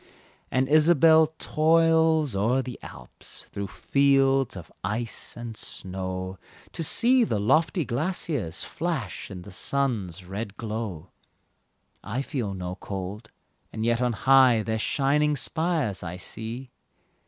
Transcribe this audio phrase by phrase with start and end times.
[0.49, 6.39] And Isabelle toils o'er the Alps, Through fields of ice and snow,
[6.71, 11.11] To see the lofty glaciers Flash in the sun's red glow.
[12.03, 13.29] I feel no cold,
[13.71, 16.71] and yet on high Their shining spires I see.